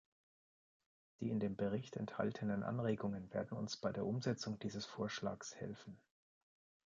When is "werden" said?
3.35-3.55